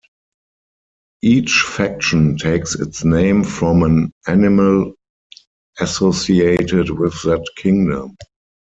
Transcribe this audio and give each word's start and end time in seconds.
Each 1.21 1.61
Faction 1.61 2.35
takes 2.35 2.73
its 2.73 3.03
name 3.05 3.43
from 3.43 3.83
an 3.83 4.11
animal 4.25 4.95
associated 5.79 6.89
with 6.89 7.13
that 7.21 7.45
kingdom. 7.55 8.17